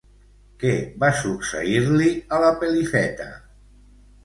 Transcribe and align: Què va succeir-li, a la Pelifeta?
Què 0.63 0.71
va 1.03 1.09
succeir-li, 1.19 2.09
a 2.37 2.41
la 2.47 2.51
Pelifeta? 2.65 3.31